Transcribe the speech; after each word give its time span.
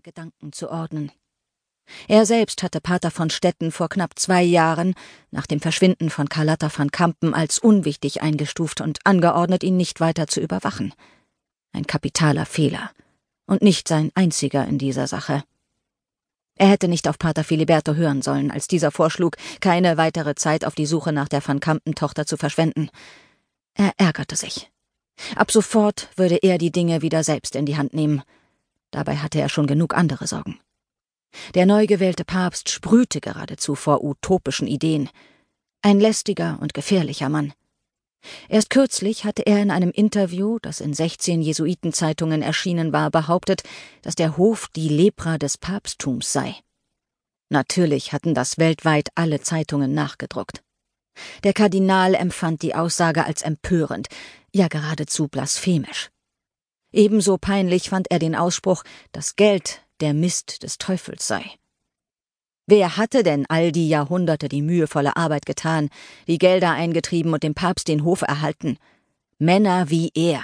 seine 0.00 0.02
Gedanken 0.02 0.52
zu 0.52 0.70
ordnen. 0.70 1.12
Er 2.08 2.24
selbst 2.24 2.62
hatte 2.62 2.80
Pater 2.80 3.10
von 3.10 3.30
Stetten 3.30 3.72
vor 3.72 3.88
knapp 3.88 4.18
zwei 4.18 4.42
Jahren 4.42 4.94
nach 5.30 5.46
dem 5.46 5.60
Verschwinden 5.60 6.08
von 6.08 6.28
Carlotta 6.28 6.70
van 6.74 6.90
Kampen 6.90 7.34
als 7.34 7.58
unwichtig 7.58 8.22
eingestuft 8.22 8.80
und 8.80 8.98
angeordnet, 9.04 9.64
ihn 9.64 9.76
nicht 9.76 10.00
weiter 10.00 10.26
zu 10.26 10.40
überwachen. 10.40 10.94
Ein 11.72 11.86
kapitaler 11.86 12.46
Fehler. 12.46 12.90
Und 13.46 13.62
nicht 13.62 13.88
sein 13.88 14.10
einziger 14.14 14.66
in 14.66 14.78
dieser 14.78 15.08
Sache. 15.08 15.42
Er 16.56 16.68
hätte 16.68 16.88
nicht 16.88 17.08
auf 17.08 17.18
Pater 17.18 17.42
Filiberto 17.42 17.94
hören 17.94 18.22
sollen, 18.22 18.50
als 18.50 18.68
dieser 18.68 18.92
vorschlug, 18.92 19.36
keine 19.60 19.96
weitere 19.96 20.34
Zeit 20.34 20.64
auf 20.64 20.74
die 20.74 20.86
Suche 20.86 21.12
nach 21.12 21.28
der 21.28 21.46
Van 21.46 21.58
Kampen-Tochter 21.58 22.26
zu 22.26 22.36
verschwenden. 22.36 22.90
Er 23.74 23.92
ärgerte 23.96 24.36
sich. 24.36 24.70
Ab 25.34 25.50
sofort 25.50 26.08
würde 26.16 26.36
er 26.36 26.58
die 26.58 26.70
Dinge 26.70 27.02
wieder 27.02 27.24
selbst 27.24 27.56
in 27.56 27.66
die 27.66 27.76
Hand 27.76 27.92
nehmen. 27.94 28.22
Dabei 28.90 29.16
hatte 29.16 29.40
er 29.40 29.48
schon 29.48 29.66
genug 29.66 29.94
andere 29.94 30.26
Sorgen. 30.26 30.58
Der 31.54 31.66
neu 31.66 31.86
gewählte 31.86 32.24
Papst 32.24 32.70
sprühte 32.70 33.20
geradezu 33.20 33.74
vor 33.74 34.02
utopischen 34.02 34.66
Ideen. 34.66 35.08
Ein 35.82 36.00
lästiger 36.00 36.58
und 36.60 36.74
gefährlicher 36.74 37.28
Mann. 37.28 37.52
Erst 38.48 38.70
kürzlich 38.70 39.24
hatte 39.24 39.46
er 39.46 39.62
in 39.62 39.70
einem 39.70 39.90
Interview, 39.90 40.58
das 40.60 40.80
in 40.80 40.92
16 40.92 41.40
Jesuitenzeitungen 41.40 42.42
erschienen 42.42 42.92
war, 42.92 43.10
behauptet, 43.10 43.62
dass 44.02 44.14
der 44.14 44.36
Hof 44.36 44.68
die 44.76 44.88
Lepra 44.88 45.38
des 45.38 45.56
Papsttums 45.56 46.32
sei. 46.32 46.54
Natürlich 47.48 48.12
hatten 48.12 48.34
das 48.34 48.58
weltweit 48.58 49.08
alle 49.14 49.40
Zeitungen 49.40 49.94
nachgedruckt. 49.94 50.62
Der 51.44 51.52
Kardinal 51.52 52.14
empfand 52.14 52.62
die 52.62 52.74
Aussage 52.74 53.24
als 53.24 53.42
empörend, 53.42 54.08
ja 54.52 54.68
geradezu 54.68 55.28
blasphemisch. 55.28 56.10
Ebenso 56.92 57.38
peinlich 57.38 57.90
fand 57.90 58.10
er 58.10 58.18
den 58.18 58.34
Ausspruch, 58.34 58.82
dass 59.12 59.36
Geld 59.36 59.82
der 60.00 60.14
Mist 60.14 60.62
des 60.62 60.78
Teufels 60.78 61.26
sei. 61.26 61.44
Wer 62.66 62.96
hatte 62.96 63.22
denn 63.22 63.46
all 63.48 63.72
die 63.72 63.88
Jahrhunderte 63.88 64.48
die 64.48 64.62
mühevolle 64.62 65.16
Arbeit 65.16 65.46
getan, 65.46 65.88
die 66.26 66.38
Gelder 66.38 66.70
eingetrieben 66.70 67.32
und 67.32 67.42
dem 67.42 67.54
Papst 67.54 67.88
den 67.88 68.04
Hof 68.04 68.22
erhalten? 68.22 68.78
Männer 69.38 69.90
wie 69.90 70.10
er. 70.14 70.42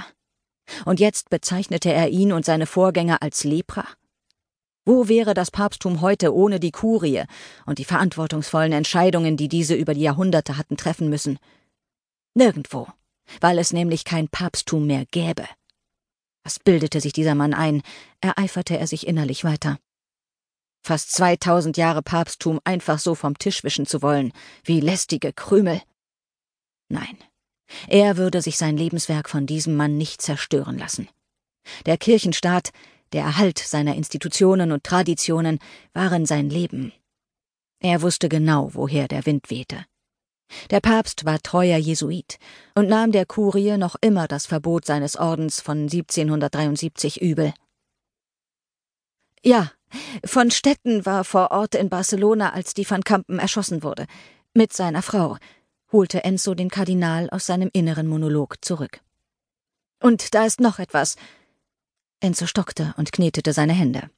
Und 0.85 0.99
jetzt 0.99 1.31
bezeichnete 1.31 1.93
er 1.93 2.09
ihn 2.09 2.33
und 2.33 2.45
seine 2.45 2.67
Vorgänger 2.67 3.23
als 3.23 3.45
Lepra? 3.45 3.87
Wo 4.85 5.09
wäre 5.09 5.35
das 5.35 5.51
Papsttum 5.51 6.01
heute 6.01 6.35
ohne 6.35 6.61
die 6.61 6.71
Kurie 6.71 7.25
und 7.67 7.79
die 7.79 7.85
verantwortungsvollen 7.85 8.73
Entscheidungen, 8.73 9.37
die 9.37 9.49
diese 9.49 9.75
über 9.75 9.95
die 9.95 10.03
Jahrhunderte 10.03 10.57
hatten 10.57 10.77
treffen 10.77 11.09
müssen? 11.09 11.39
Nirgendwo, 12.35 12.87
weil 13.41 13.59
es 13.59 13.73
nämlich 13.73 14.05
kein 14.05 14.29
Papsttum 14.29 14.87
mehr 14.87 15.05
gäbe. 15.11 15.45
Was 16.47 16.61
bildete 16.61 17.01
sich 17.01 17.13
dieser 17.13 17.35
Mann 17.35 17.55
ein? 17.55 17.83
ereiferte 18.21 18.79
er 18.79 18.87
sich 18.87 19.09
innerlich 19.09 19.43
weiter. 19.43 19.81
Fast 20.81 21.11
zweitausend 21.11 21.77
Jahre 21.77 22.03
Papsttum 22.03 22.61
einfach 22.63 23.01
so 23.01 23.17
vom 23.17 23.37
Tisch 23.37 23.65
wischen 23.65 23.85
zu 23.85 24.01
wollen, 24.01 24.33
wie 24.63 24.79
lästige 24.79 25.33
Krümel. 25.33 25.83
Nein, 26.89 27.19
er 27.89 28.17
würde 28.17 28.43
sich 28.43 28.59
sein 28.59 28.77
Lebenswerk 28.77 29.29
von 29.29 29.47
diesem 29.47 29.75
Mann 29.75 29.99
nicht 29.99 30.23
zerstören 30.23 30.79
lassen. 30.79 31.09
Der 31.85 31.99
Kirchenstaat, 31.99 32.71
der 33.13 33.25
Erhalt 33.25 33.59
seiner 33.59 33.97
Institutionen 33.97 34.71
und 34.71 34.85
Traditionen 34.85 35.59
waren 35.95 36.27
sein 36.27 36.49
Leben. 36.49 36.93
Er 37.81 38.03
wusste 38.03 38.29
genau, 38.29 38.73
woher 38.73 39.09
der 39.09 39.27
Wind 39.27 39.51
wehte. 39.51 39.85
Der 40.71 40.81
Papst 40.81 41.25
war 41.25 41.41
treuer 41.41 41.79
Jesuit 41.79 42.39
und 42.75 42.89
nahm 42.89 43.13
der 43.13 43.27
Kurie 43.27 43.77
noch 43.77 43.97
immer 44.01 44.29
das 44.29 44.47
Verbot 44.47 44.85
seines 44.85 45.17
Ordens 45.17 45.61
von 45.61 45.83
1773 45.83 47.21
übel. 47.21 47.53
Ja, 49.43 49.71
von 50.25 50.51
Stetten 50.51 51.07
war 51.07 51.25
vor 51.25 51.51
Ort 51.51 51.75
in 51.75 51.89
Barcelona, 51.89 52.53
als 52.53 52.75
die 52.75 52.89
van 52.89 53.05
Kampen 53.05 53.39
erschossen 53.39 53.83
wurde, 53.83 54.07
mit 54.55 54.73
seiner 54.73 55.03
Frau, 55.03 55.37
holte 55.93 56.25
Enzo 56.25 56.55
den 56.55 56.71
Kardinal 56.71 57.31
aus 57.31 57.47
seinem 57.47 57.71
inneren 57.73 58.07
Monolog 58.07 58.65
zurück. 58.65 59.01
Und 60.01 60.35
da 60.35 60.47
ist 60.47 60.61
noch 60.61 60.79
etwas. 60.79 61.17
Enzo 62.21 62.47
stockte 62.47 62.95
und 62.97 63.13
knetete 63.13 63.53
seine 63.53 63.73
Hände. 63.73 64.11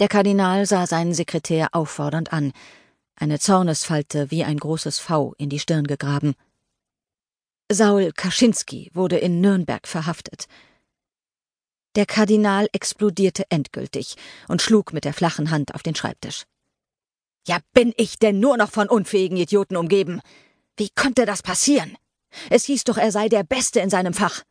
Der 0.00 0.08
Kardinal 0.08 0.66
sah 0.66 0.86
seinen 0.86 1.14
Sekretär 1.14 1.68
auffordernd 1.72 2.32
an, 2.32 2.52
eine 3.16 3.38
Zornesfalte 3.38 4.30
wie 4.30 4.44
ein 4.44 4.58
großes 4.58 4.98
V 4.98 5.34
in 5.38 5.48
die 5.48 5.58
Stirn 5.58 5.86
gegraben. 5.86 6.34
Saul 7.70 8.12
Kaczynski 8.12 8.90
wurde 8.94 9.18
in 9.18 9.40
Nürnberg 9.40 9.86
verhaftet. 9.86 10.46
Der 11.94 12.06
Kardinal 12.06 12.68
explodierte 12.72 13.44
endgültig 13.50 14.16
und 14.48 14.60
schlug 14.60 14.92
mit 14.92 15.04
der 15.04 15.14
flachen 15.14 15.50
Hand 15.50 15.74
auf 15.74 15.82
den 15.82 15.94
Schreibtisch. 15.94 16.44
Ja, 17.46 17.58
bin 17.72 17.92
ich 17.96 18.18
denn 18.18 18.40
nur 18.40 18.56
noch 18.56 18.70
von 18.70 18.88
unfähigen 18.88 19.36
Idioten 19.36 19.76
umgeben? 19.76 20.20
Wie 20.76 20.88
konnte 20.90 21.24
das 21.24 21.42
passieren? 21.42 21.96
Es 22.50 22.64
hieß 22.64 22.84
doch, 22.84 22.96
er 22.96 23.12
sei 23.12 23.28
der 23.28 23.44
Beste 23.44 23.80
in 23.80 23.90
seinem 23.90 24.14
Fach. 24.14 24.42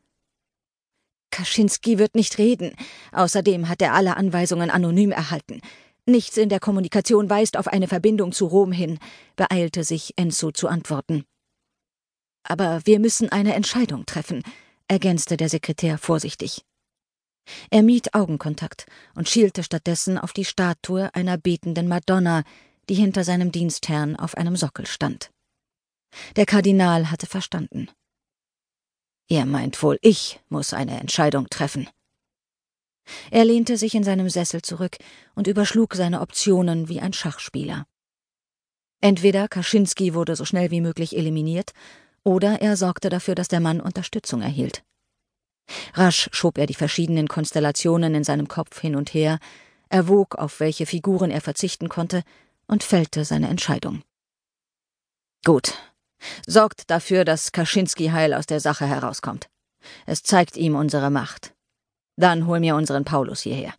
Kaczynski 1.30 1.98
wird 1.98 2.14
nicht 2.14 2.38
reden. 2.38 2.74
Außerdem 3.12 3.68
hat 3.68 3.82
er 3.82 3.92
alle 3.92 4.16
Anweisungen 4.16 4.70
anonym 4.70 5.10
erhalten. 5.10 5.60
Nichts 6.06 6.36
in 6.36 6.50
der 6.50 6.60
Kommunikation 6.60 7.30
weist 7.30 7.56
auf 7.56 7.66
eine 7.66 7.88
Verbindung 7.88 8.32
zu 8.32 8.46
Rom 8.46 8.72
hin, 8.72 8.98
beeilte 9.36 9.84
sich 9.84 10.12
Enzo 10.16 10.50
zu 10.50 10.68
antworten. 10.68 11.24
Aber 12.46 12.82
wir 12.84 13.00
müssen 13.00 13.30
eine 13.30 13.54
Entscheidung 13.54 14.04
treffen, 14.04 14.42
ergänzte 14.86 15.38
der 15.38 15.48
Sekretär 15.48 15.96
vorsichtig. 15.96 16.62
Er 17.70 17.82
mied 17.82 18.14
Augenkontakt 18.14 18.86
und 19.14 19.28
schielte 19.28 19.62
stattdessen 19.62 20.18
auf 20.18 20.32
die 20.32 20.44
Statue 20.44 21.14
einer 21.14 21.38
betenden 21.38 21.88
Madonna, 21.88 22.42
die 22.88 22.94
hinter 22.94 23.24
seinem 23.24 23.50
Dienstherrn 23.50 24.16
auf 24.16 24.36
einem 24.36 24.56
Sockel 24.56 24.86
stand. 24.86 25.30
Der 26.36 26.46
Kardinal 26.46 27.10
hatte 27.10 27.26
verstanden. 27.26 27.88
Ihr 29.28 29.46
meint 29.46 29.82
wohl, 29.82 29.98
ich 30.02 30.40
muss 30.48 30.74
eine 30.74 31.00
Entscheidung 31.00 31.48
treffen. 31.48 31.88
Er 33.30 33.44
lehnte 33.44 33.76
sich 33.76 33.94
in 33.94 34.04
seinem 34.04 34.30
Sessel 34.30 34.62
zurück 34.62 34.96
und 35.34 35.46
überschlug 35.46 35.94
seine 35.94 36.20
Optionen 36.20 36.88
wie 36.88 37.00
ein 37.00 37.12
Schachspieler. 37.12 37.86
Entweder 39.00 39.48
Kaczynski 39.48 40.14
wurde 40.14 40.36
so 40.36 40.44
schnell 40.44 40.70
wie 40.70 40.80
möglich 40.80 41.16
eliminiert, 41.16 41.72
oder 42.22 42.62
er 42.62 42.76
sorgte 42.76 43.10
dafür, 43.10 43.34
dass 43.34 43.48
der 43.48 43.60
Mann 43.60 43.80
Unterstützung 43.80 44.40
erhielt. 44.40 44.82
Rasch 45.92 46.28
schob 46.32 46.58
er 46.58 46.66
die 46.66 46.74
verschiedenen 46.74 47.28
Konstellationen 47.28 48.14
in 48.14 48.24
seinem 48.24 48.48
Kopf 48.48 48.80
hin 48.80 48.96
und 48.96 49.12
her, 49.12 49.38
erwog, 49.88 50.36
auf 50.36 50.60
welche 50.60 50.86
Figuren 50.86 51.30
er 51.30 51.40
verzichten 51.40 51.88
konnte, 51.88 52.22
und 52.66 52.82
fällte 52.82 53.24
seine 53.24 53.48
Entscheidung. 53.48 54.02
Gut. 55.44 55.74
Sorgt 56.46 56.90
dafür, 56.90 57.26
dass 57.26 57.52
Kaczynski 57.52 58.08
heil 58.08 58.32
aus 58.32 58.46
der 58.46 58.60
Sache 58.60 58.86
herauskommt. 58.86 59.48
Es 60.06 60.22
zeigt 60.22 60.56
ihm 60.56 60.74
unsere 60.74 61.10
Macht. 61.10 61.53
Dann 62.16 62.46
hol 62.46 62.60
mir 62.60 62.76
unseren 62.76 63.04
Paulus 63.04 63.40
hierher. 63.40 63.74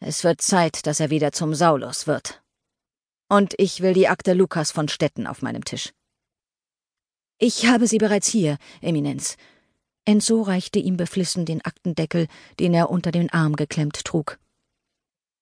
Es 0.00 0.24
wird 0.24 0.40
Zeit, 0.40 0.86
dass 0.86 1.00
er 1.00 1.10
wieder 1.10 1.32
zum 1.32 1.54
Saulus 1.54 2.06
wird. 2.06 2.42
Und 3.28 3.54
ich 3.58 3.80
will 3.80 3.94
die 3.94 4.08
Akte 4.08 4.34
Lukas 4.34 4.70
von 4.70 4.88
Stetten 4.88 5.26
auf 5.26 5.42
meinem 5.42 5.64
Tisch. 5.64 5.92
Ich 7.38 7.66
habe 7.66 7.86
sie 7.86 7.98
bereits 7.98 8.28
hier, 8.28 8.56
Eminenz. 8.80 9.36
Enzo 10.04 10.42
reichte 10.42 10.78
ihm 10.78 10.96
beflissen 10.96 11.44
den 11.44 11.64
Aktendeckel, 11.64 12.28
den 12.60 12.72
er 12.72 12.90
unter 12.90 13.10
den 13.10 13.30
Arm 13.30 13.56
geklemmt 13.56 14.04
trug. 14.04 14.38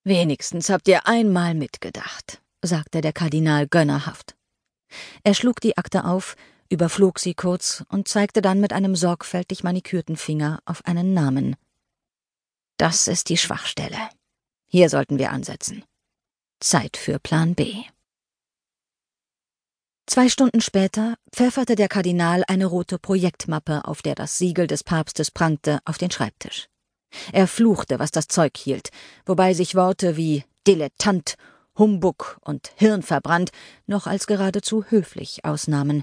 Wenigstens 0.04 0.70
habt 0.70 0.88
ihr 0.88 1.06
einmal 1.06 1.54
mitgedacht, 1.54 2.42
sagte 2.62 3.00
der 3.00 3.12
Kardinal 3.12 3.66
gönnerhaft. 3.66 4.34
Er 5.22 5.34
schlug 5.34 5.60
die 5.60 5.76
Akte 5.76 6.04
auf, 6.04 6.36
überflog 6.68 7.18
sie 7.18 7.34
kurz 7.34 7.84
und 7.88 8.08
zeigte 8.08 8.42
dann 8.42 8.60
mit 8.60 8.72
einem 8.72 8.96
sorgfältig 8.96 9.62
manikürten 9.64 10.16
Finger 10.16 10.60
auf 10.64 10.84
einen 10.86 11.14
Namen. 11.14 11.56
Das 12.76 13.06
ist 13.06 13.28
die 13.28 13.36
Schwachstelle. 13.36 13.98
Hier 14.66 14.88
sollten 14.88 15.18
wir 15.18 15.30
ansetzen. 15.30 15.84
Zeit 16.58 16.96
für 16.96 17.18
Plan 17.20 17.54
B. 17.54 17.84
Zwei 20.06 20.28
Stunden 20.28 20.60
später 20.60 21.16
pfefferte 21.32 21.76
der 21.76 21.88
Kardinal 21.88 22.42
eine 22.48 22.66
rote 22.66 22.98
Projektmappe, 22.98 23.86
auf 23.86 24.02
der 24.02 24.14
das 24.14 24.36
Siegel 24.38 24.66
des 24.66 24.84
Papstes 24.84 25.30
prangte, 25.30 25.78
auf 25.84 25.98
den 25.98 26.10
Schreibtisch. 26.10 26.68
Er 27.32 27.46
fluchte, 27.46 27.98
was 27.98 28.10
das 28.10 28.26
Zeug 28.26 28.56
hielt, 28.56 28.90
wobei 29.24 29.54
sich 29.54 29.76
Worte 29.76 30.16
wie 30.16 30.44
Dilettant, 30.66 31.36
Humbug 31.78 32.38
und 32.40 32.72
Hirnverbrannt 32.76 33.50
noch 33.86 34.06
als 34.06 34.26
geradezu 34.26 34.84
höflich 34.88 35.44
ausnahmen. 35.44 36.02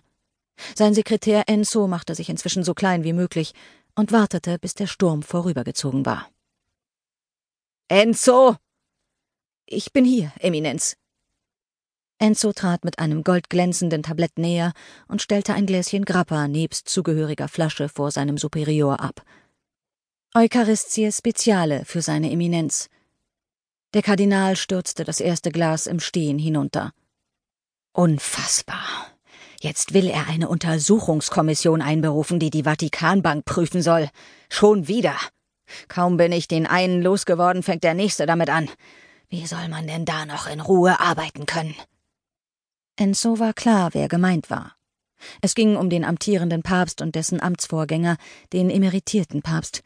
Sein 0.75 0.93
Sekretär 0.93 1.43
Enzo 1.47 1.87
machte 1.87 2.15
sich 2.15 2.29
inzwischen 2.29 2.63
so 2.63 2.73
klein 2.73 3.03
wie 3.03 3.13
möglich 3.13 3.53
und 3.95 4.11
wartete, 4.11 4.57
bis 4.57 4.73
der 4.73 4.87
Sturm 4.87 5.21
vorübergezogen 5.21 6.05
war. 6.05 6.27
Enzo! 7.93 8.55
Ich 9.65 9.91
bin 9.91 10.05
hier, 10.05 10.31
Eminenz. 10.39 10.95
Enzo 12.19 12.53
trat 12.53 12.85
mit 12.85 12.99
einem 12.99 13.21
goldglänzenden 13.21 14.01
Tablett 14.01 14.39
näher 14.39 14.71
und 15.09 15.21
stellte 15.21 15.53
ein 15.55 15.65
Gläschen 15.65 16.05
Grappa 16.05 16.47
nebst 16.47 16.87
zugehöriger 16.87 17.49
Flasche 17.49 17.89
vor 17.89 18.09
seinem 18.09 18.37
Superior 18.37 19.01
ab. 19.01 19.25
Eucharistie 20.33 21.11
Speziale 21.11 21.83
für 21.83 22.01
seine 22.01 22.31
Eminenz. 22.31 22.87
Der 23.93 24.03
Kardinal 24.03 24.55
stürzte 24.55 25.03
das 25.03 25.19
erste 25.19 25.51
Glas 25.51 25.85
im 25.85 25.99
Stehen 25.99 26.39
hinunter. 26.39 26.93
Unfassbar. 27.91 29.11
Jetzt 29.59 29.93
will 29.93 30.07
er 30.07 30.27
eine 30.27 30.47
Untersuchungskommission 30.47 31.81
einberufen, 31.81 32.39
die 32.39 32.51
die 32.51 32.63
Vatikanbank 32.63 33.43
prüfen 33.43 33.81
soll. 33.81 34.09
Schon 34.47 34.87
wieder. 34.87 35.17
Kaum 35.87 36.17
bin 36.17 36.31
ich 36.31 36.47
den 36.47 36.67
einen 36.67 37.01
losgeworden, 37.01 37.63
fängt 37.63 37.83
der 37.83 37.93
nächste 37.93 38.25
damit 38.25 38.49
an. 38.49 38.69
Wie 39.29 39.45
soll 39.45 39.67
man 39.69 39.87
denn 39.87 40.05
da 40.05 40.25
noch 40.25 40.47
in 40.47 40.59
Ruhe 40.59 40.99
arbeiten 40.99 41.45
können? 41.45 41.75
Enzo 42.97 43.39
war 43.39 43.53
klar, 43.53 43.93
wer 43.93 44.07
gemeint 44.07 44.49
war. 44.49 44.75
Es 45.41 45.55
ging 45.55 45.75
um 45.75 45.89
den 45.89 46.03
amtierenden 46.03 46.63
Papst 46.63 47.01
und 47.01 47.15
dessen 47.15 47.41
Amtsvorgänger, 47.41 48.17
den 48.53 48.69
emeritierten 48.69 49.41
Papst. 49.41 49.83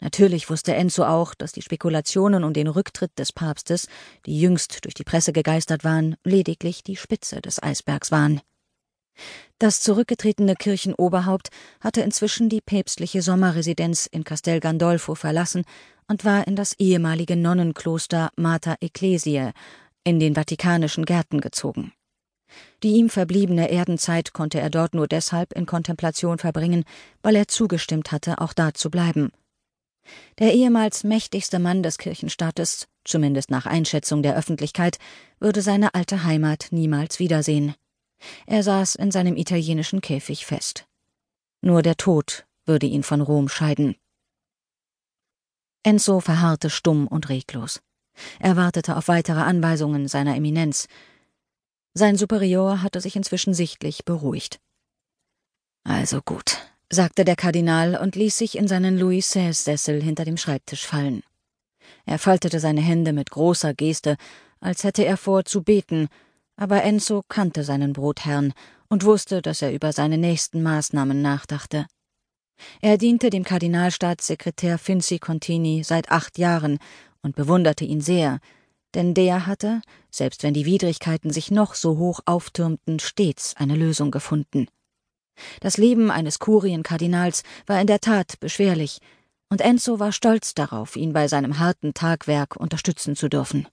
Natürlich 0.00 0.50
wusste 0.50 0.74
Enzo 0.74 1.04
auch, 1.04 1.32
dass 1.34 1.52
die 1.52 1.62
Spekulationen 1.62 2.42
um 2.42 2.52
den 2.52 2.66
Rücktritt 2.66 3.16
des 3.18 3.32
Papstes, 3.32 3.86
die 4.26 4.38
jüngst 4.38 4.84
durch 4.84 4.94
die 4.94 5.04
Presse 5.04 5.32
gegeistert 5.32 5.84
waren, 5.84 6.16
lediglich 6.24 6.82
die 6.82 6.96
Spitze 6.96 7.40
des 7.40 7.62
Eisbergs 7.62 8.10
waren. 8.10 8.40
Das 9.58 9.80
zurückgetretene 9.80 10.56
Kirchenoberhaupt 10.56 11.50
hatte 11.80 12.00
inzwischen 12.00 12.48
die 12.48 12.60
päpstliche 12.60 13.22
Sommerresidenz 13.22 14.06
in 14.06 14.24
Castel 14.24 14.60
Gandolfo 14.60 15.14
verlassen 15.14 15.64
und 16.08 16.24
war 16.24 16.46
in 16.46 16.56
das 16.56 16.72
ehemalige 16.78 17.36
Nonnenkloster 17.36 18.30
Mater 18.36 18.76
Ecclesiae 18.80 19.52
in 20.04 20.18
den 20.18 20.34
vatikanischen 20.34 21.04
Gärten 21.04 21.40
gezogen. 21.40 21.92
Die 22.82 22.92
ihm 22.92 23.08
verbliebene 23.08 23.70
Erdenzeit 23.70 24.32
konnte 24.32 24.60
er 24.60 24.68
dort 24.68 24.94
nur 24.94 25.06
deshalb 25.06 25.52
in 25.52 25.66
Kontemplation 25.66 26.38
verbringen, 26.38 26.84
weil 27.22 27.36
er 27.36 27.48
zugestimmt 27.48 28.12
hatte, 28.12 28.40
auch 28.40 28.52
da 28.52 28.74
zu 28.74 28.90
bleiben. 28.90 29.30
Der 30.38 30.52
ehemals 30.52 31.04
mächtigste 31.04 31.58
Mann 31.58 31.82
des 31.82 31.98
Kirchenstaates, 31.98 32.88
zumindest 33.04 33.50
nach 33.50 33.66
Einschätzung 33.66 34.22
der 34.22 34.36
Öffentlichkeit, 34.36 34.98
würde 35.38 35.62
seine 35.62 35.94
alte 35.94 36.24
Heimat 36.24 36.68
niemals 36.72 37.20
wiedersehen. 37.20 37.74
Er 38.46 38.62
saß 38.62 38.94
in 38.96 39.10
seinem 39.10 39.36
italienischen 39.36 40.00
Käfig 40.00 40.46
fest. 40.46 40.86
Nur 41.60 41.82
der 41.82 41.96
Tod 41.96 42.46
würde 42.64 42.86
ihn 42.86 43.02
von 43.02 43.20
Rom 43.20 43.48
scheiden. 43.48 43.96
Enzo 45.82 46.20
verharrte 46.20 46.70
stumm 46.70 47.06
und 47.08 47.28
reglos. 47.28 47.82
Er 48.38 48.56
wartete 48.56 48.96
auf 48.96 49.08
weitere 49.08 49.40
Anweisungen 49.40 50.06
seiner 50.06 50.36
Eminenz. 50.36 50.86
Sein 51.94 52.16
Superior 52.16 52.82
hatte 52.82 53.00
sich 53.00 53.16
inzwischen 53.16 53.54
sichtlich 53.54 54.04
beruhigt. 54.04 54.60
Also 55.84 56.20
gut, 56.22 56.58
sagte 56.90 57.24
der 57.24 57.36
Kardinal 57.36 57.96
und 57.96 58.14
ließ 58.14 58.38
sich 58.38 58.56
in 58.56 58.68
seinen 58.68 58.98
Louis 58.98 59.28
XVI-Sessel 59.28 60.02
hinter 60.02 60.24
dem 60.24 60.36
Schreibtisch 60.36 60.86
fallen. 60.86 61.22
Er 62.06 62.18
faltete 62.18 62.60
seine 62.60 62.80
Hände 62.80 63.12
mit 63.12 63.30
großer 63.30 63.74
Geste, 63.74 64.16
als 64.60 64.84
hätte 64.84 65.04
er 65.04 65.16
vor 65.16 65.44
zu 65.44 65.62
beten, 65.62 66.08
aber 66.56 66.82
Enzo 66.82 67.22
kannte 67.28 67.64
seinen 67.64 67.92
Brotherrn 67.92 68.52
und 68.88 69.04
wusste, 69.04 69.42
dass 69.42 69.62
er 69.62 69.72
über 69.72 69.92
seine 69.92 70.18
nächsten 70.18 70.62
Maßnahmen 70.62 71.22
nachdachte. 71.22 71.86
Er 72.80 72.98
diente 72.98 73.30
dem 73.30 73.44
Kardinalstaatssekretär 73.44 74.78
Finzi 74.78 75.18
Contini 75.18 75.82
seit 75.84 76.10
acht 76.10 76.38
Jahren 76.38 76.78
und 77.22 77.34
bewunderte 77.34 77.84
ihn 77.84 78.00
sehr, 78.00 78.38
denn 78.94 79.14
der 79.14 79.46
hatte, 79.46 79.80
selbst 80.10 80.42
wenn 80.42 80.54
die 80.54 80.66
Widrigkeiten 80.66 81.30
sich 81.30 81.50
noch 81.50 81.74
so 81.74 81.96
hoch 81.96 82.20
auftürmten, 82.26 82.98
stets 82.98 83.56
eine 83.56 83.74
Lösung 83.74 84.10
gefunden. 84.10 84.66
Das 85.60 85.78
Leben 85.78 86.10
eines 86.10 86.38
Kurienkardinals 86.38 87.42
war 87.66 87.80
in 87.80 87.86
der 87.86 88.00
Tat 88.00 88.38
beschwerlich, 88.40 88.98
und 89.48 89.60
Enzo 89.60 89.98
war 89.98 90.12
stolz 90.12 90.54
darauf, 90.54 90.96
ihn 90.96 91.12
bei 91.12 91.28
seinem 91.28 91.58
harten 91.58 91.94
Tagwerk 91.94 92.56
unterstützen 92.56 93.16
zu 93.16 93.28
dürfen. 93.28 93.66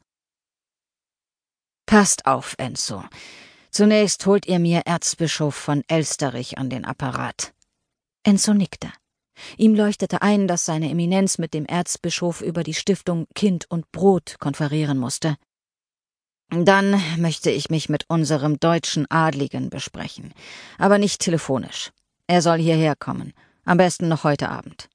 Passt 1.90 2.28
auf, 2.28 2.54
Enzo. 2.60 3.04
Zunächst 3.72 4.24
holt 4.28 4.46
ihr 4.46 4.60
mir 4.60 4.82
Erzbischof 4.86 5.56
von 5.56 5.84
Elsterich 5.88 6.60
an 6.60 6.70
den 6.70 6.86
Apparat. 6.86 7.52
Enzo 8.22 8.54
nickte. 8.54 8.92
Ihm 9.58 9.74
leuchtete 9.74 10.22
ein, 10.22 10.48
dass 10.48 10.66
seine 10.66 10.92
Eminenz 10.92 11.40
mit 11.40 11.56
dem 11.56 11.66
Erzbischof 11.66 12.42
über 12.42 12.62
die 12.62 12.76
Stiftung 12.76 13.26
Kind 13.34 13.66
und 13.72 13.92
Brot 13.92 14.36
konferieren 14.38 15.00
musste. 15.00 15.36
Dann 16.52 17.02
möchte 17.18 17.50
ich 17.50 17.72
mich 17.72 17.90
mit 17.90 18.08
unserem 18.08 18.60
deutschen 18.60 19.10
Adligen 19.10 19.72
besprechen, 19.72 20.36
aber 20.78 21.00
nicht 21.00 21.22
telefonisch. 21.22 21.90
Er 22.28 22.44
soll 22.44 22.60
hierher 22.60 22.96
kommen, 22.96 23.34
am 23.66 23.78
besten 23.78 24.10
noch 24.10 24.24
heute 24.24 24.50
Abend. 24.50 24.90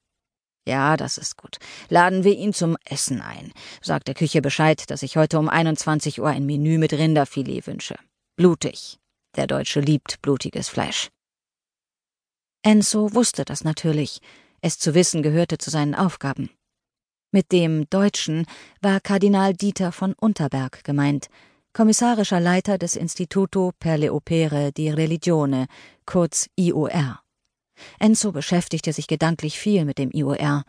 Ja, 0.67 0.97
das 0.97 1.17
ist 1.17 1.37
gut. 1.37 1.57
Laden 1.89 2.23
wir 2.23 2.35
ihn 2.35 2.53
zum 2.53 2.75
Essen 2.85 3.21
ein. 3.21 3.53
Sagt 3.81 4.07
der 4.07 4.15
Küche 4.15 4.41
Bescheid, 4.41 4.89
dass 4.89 5.03
ich 5.03 5.15
heute 5.15 5.37
um 5.37 5.47
21 5.47 6.19
Uhr 6.19 6.27
ein 6.27 6.45
Menü 6.45 6.79
mit 6.79 6.93
Rinderfilet 6.93 7.67
wünsche. 7.67 7.95
Blutig. 8.35 8.97
Der 9.35 9.47
Deutsche 9.47 9.79
liebt 9.79 10.21
blutiges 10.21 10.69
Fleisch. 10.69 11.09
Enzo 12.63 13.13
wusste 13.13 13.45
das 13.45 13.63
natürlich. 13.63 14.21
Es 14.61 14.79
zu 14.79 14.95
wissen 14.95 15.21
gehörte 15.21 15.59
zu 15.59 15.69
seinen 15.69 15.93
Aufgaben. 15.93 16.49
Mit 17.31 17.51
dem 17.51 17.87
Deutschen 17.89 18.47
war 18.81 19.01
Kardinal 19.01 19.53
Dieter 19.53 19.91
von 19.91 20.13
Unterberg 20.13 20.83
gemeint, 20.83 21.27
kommissarischer 21.73 22.39
Leiter 22.39 22.77
des 22.77 22.95
Instituto 22.95 23.71
per 23.77 23.97
le 23.97 24.13
Opere 24.13 24.71
di 24.71 24.89
Religione, 24.89 25.67
kurz 26.05 26.49
IOR. 26.55 27.24
Enzo 27.99 28.31
beschäftigte 28.31 28.93
sich 28.93 29.07
gedanklich 29.07 29.59
viel 29.59 29.85
mit 29.85 29.97
dem 29.97 30.11
IOR. 30.11 30.63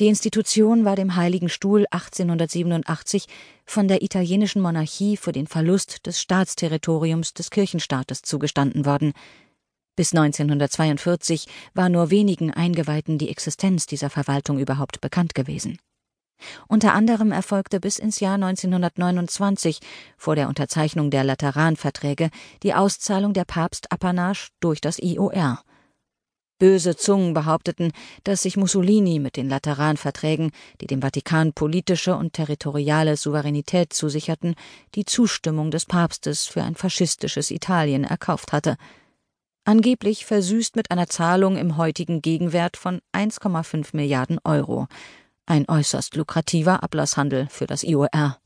Die 0.00 0.06
Institution 0.06 0.86
war 0.86 0.96
dem 0.96 1.14
Heiligen 1.14 1.50
Stuhl 1.50 1.84
1887 1.90 3.26
von 3.66 3.86
der 3.86 4.02
italienischen 4.02 4.62
Monarchie 4.62 5.18
für 5.18 5.32
den 5.32 5.46
Verlust 5.46 6.06
des 6.06 6.20
Staatsterritoriums 6.20 7.34
des 7.34 7.50
Kirchenstaates 7.50 8.22
zugestanden 8.22 8.86
worden. 8.86 9.12
Bis 9.96 10.14
1942 10.14 11.46
war 11.74 11.90
nur 11.90 12.10
wenigen 12.10 12.50
Eingeweihten 12.50 13.18
die 13.18 13.28
Existenz 13.28 13.84
dieser 13.84 14.08
Verwaltung 14.08 14.58
überhaupt 14.58 15.02
bekannt 15.02 15.34
gewesen. 15.34 15.78
Unter 16.68 16.94
anderem 16.94 17.32
erfolgte 17.32 17.80
bis 17.80 17.98
ins 17.98 18.20
Jahr 18.20 18.36
1929 18.36 19.80
vor 20.16 20.34
der 20.34 20.48
Unterzeichnung 20.48 21.10
der 21.10 21.24
Lateranverträge 21.24 22.30
die 22.62 22.72
Auszahlung 22.72 23.34
der 23.34 23.44
Papstapanage 23.44 24.48
durch 24.60 24.80
das 24.80 24.98
IOR. 24.98 25.62
Böse 26.60 26.94
Zungen 26.94 27.34
behaupteten, 27.34 27.90
dass 28.22 28.42
sich 28.42 28.56
Mussolini 28.56 29.18
mit 29.18 29.36
den 29.36 29.48
Lateranverträgen, 29.48 30.52
die 30.80 30.86
dem 30.86 31.00
Vatikan 31.00 31.52
politische 31.52 32.14
und 32.14 32.34
territoriale 32.34 33.16
Souveränität 33.16 33.92
zusicherten, 33.92 34.54
die 34.94 35.04
Zustimmung 35.04 35.72
des 35.72 35.86
Papstes 35.86 36.46
für 36.46 36.62
ein 36.62 36.76
faschistisches 36.76 37.50
Italien 37.50 38.04
erkauft 38.04 38.52
hatte. 38.52 38.76
Angeblich 39.64 40.26
versüßt 40.26 40.76
mit 40.76 40.90
einer 40.90 41.06
Zahlung 41.06 41.56
im 41.56 41.76
heutigen 41.76 42.22
Gegenwert 42.22 42.76
von 42.76 43.00
1,5 43.12 43.88
Milliarden 43.92 44.38
Euro. 44.44 44.86
Ein 45.46 45.68
äußerst 45.68 46.14
lukrativer 46.16 46.82
Ablasshandel 46.82 47.48
für 47.50 47.66
das 47.66 47.82
IOR. 47.82 48.38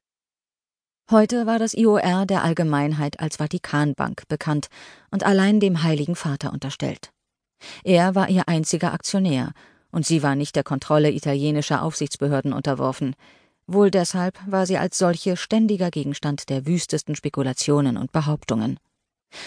Heute 1.10 1.46
war 1.46 1.58
das 1.58 1.74
IOR 1.74 2.26
der 2.26 2.44
Allgemeinheit 2.44 3.20
als 3.20 3.36
Vatikanbank 3.36 4.26
bekannt 4.28 4.68
und 5.10 5.24
allein 5.24 5.60
dem 5.60 5.82
Heiligen 5.82 6.16
Vater 6.16 6.52
unterstellt. 6.52 7.13
Er 7.82 8.14
war 8.14 8.28
ihr 8.28 8.48
einziger 8.48 8.92
Aktionär, 8.92 9.52
und 9.90 10.04
sie 10.04 10.22
war 10.22 10.34
nicht 10.34 10.56
der 10.56 10.64
Kontrolle 10.64 11.12
italienischer 11.12 11.82
Aufsichtsbehörden 11.82 12.52
unterworfen. 12.52 13.14
Wohl 13.66 13.90
deshalb 13.90 14.38
war 14.46 14.66
sie 14.66 14.76
als 14.76 14.98
solche 14.98 15.36
ständiger 15.36 15.90
Gegenstand 15.90 16.50
der 16.50 16.66
wüstesten 16.66 17.14
Spekulationen 17.14 17.96
und 17.96 18.12
Behauptungen. 18.12 18.78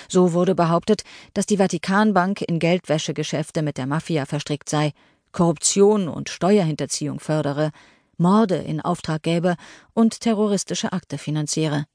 So 0.08 0.34
wurde 0.34 0.56
behauptet, 0.56 1.04
dass 1.34 1.46
die 1.46 1.58
Vatikanbank 1.58 2.42
in 2.42 2.60
Geldwäschegeschäfte 2.60 3.62
mit 3.62 3.78
der 3.78 3.88
Mafia 3.88 4.26
verstrickt 4.26 4.70
sei, 4.70 4.94
Korruption 5.34 6.08
und 6.08 6.30
Steuerhinterziehung 6.30 7.20
fördere, 7.20 7.72
Morde 8.18 8.56
in 8.56 8.82
Auftrag 8.82 9.24
gäbe 9.24 9.56
und 9.94 10.22
terroristische 10.22 10.94
Akte 10.94 11.18
finanziere. 11.18 11.86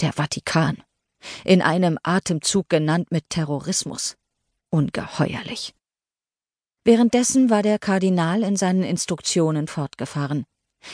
Der 0.00 0.12
Vatikan. 0.12 0.82
In 1.44 1.62
einem 1.62 1.98
Atemzug 2.02 2.68
genannt 2.68 3.12
mit 3.12 3.30
Terrorismus 3.30 4.16
ungeheuerlich. 4.74 5.72
Währenddessen 6.82 7.48
war 7.48 7.62
der 7.62 7.78
Kardinal 7.78 8.42
in 8.42 8.56
seinen 8.56 8.82
Instruktionen 8.82 9.68
fortgefahren. 9.68 10.44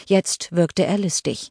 Jetzt 0.06 0.52
wirkte 0.52 0.84
er 0.84 0.99
listig. 0.99 1.50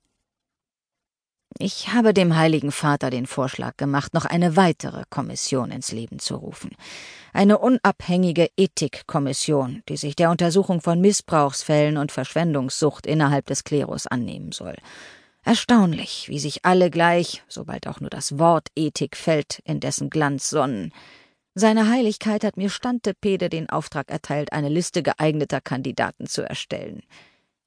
Ich 1.58 1.88
habe 1.92 2.14
dem 2.14 2.36
Heiligen 2.36 2.72
Vater 2.72 3.10
den 3.10 3.26
Vorschlag 3.26 3.78
gemacht, 3.78 4.14
noch 4.14 4.26
eine 4.26 4.56
weitere 4.56 5.06
Kommission 5.10 5.72
ins 5.72 5.92
Leben 5.92 6.20
zu 6.20 6.36
rufen. 6.36 6.70
Eine 7.34 7.58
unabhängige 7.58 8.50
Ethikkommission, 8.56 9.82
die 9.90 9.98
sich 9.98 10.16
der 10.16 10.30
Untersuchung 10.30 10.82
von 10.82 11.02
Missbrauchsfällen 11.02 11.98
und 11.98 12.12
Verschwendungssucht 12.12 13.08
innerhalb 13.08 13.48
des 13.48 13.64
Klerus 13.64 14.06
annehmen 14.06 14.52
soll. 14.52 14.76
Erstaunlich, 15.44 16.30
wie 16.30 16.40
sich 16.40 16.64
alle 16.64 16.92
gleich, 16.92 17.42
sobald 17.48 17.88
auch 17.88 18.00
nur 18.00 18.12
das 18.12 18.38
Wort 18.38 18.68
Ethik 18.76 19.18
fällt, 19.18 19.64
in 19.66 19.80
dessen 19.80 20.12
Glanz 20.12 20.52
sonnen. 20.52 20.94
Seine 21.60 21.90
Heiligkeit 21.90 22.46
hat 22.46 22.56
mir 22.56 22.70
Stantepede 22.70 23.50
den 23.50 23.70
Auftrag 23.70 24.10
erteilt, 24.10 24.54
eine 24.54 24.70
Liste 24.70 25.04
geeigneter 25.04 25.60
Kandidaten 25.60 26.26
zu 26.26 26.42
erstellen. 26.42 27.04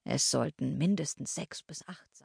Es 0.04 0.30
sollten 0.30 0.78
mindestens 0.78 1.34
sechs 1.34 1.62
bis 1.62 1.86
acht 1.86 2.08
sein. 2.10 2.20